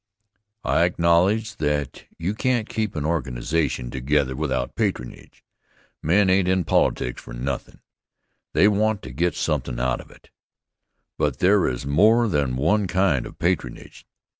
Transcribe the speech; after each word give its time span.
I 0.63 0.85
acknowledge 0.85 1.57
that 1.57 2.05
you 2.17 2.33
can't 2.33 2.67
keep 2.67 2.95
an 2.95 3.05
organization 3.05 3.91
together 3.91 4.35
without 4.35 4.73
patronage. 4.75 5.43
Men 6.01 6.27
ain't 6.27 6.47
in 6.47 6.63
politics 6.63 7.21
for 7.21 7.33
nothin'. 7.33 7.81
They 8.53 8.67
want 8.67 9.03
to 9.03 9.11
get 9.11 9.35
somethin' 9.35 9.79
out 9.79 10.01
of 10.01 10.09
it. 10.09 10.31
But 11.19 11.37
there 11.37 11.67
is 11.67 11.85
more 11.85 12.27
than 12.27 12.55
one 12.55 12.87
kind 12.87 13.27
of 13.27 13.37
patronage. 13.37 14.07